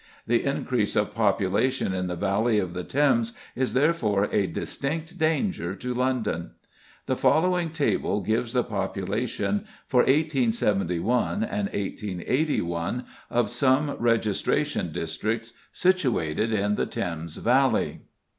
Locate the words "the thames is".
2.73-3.75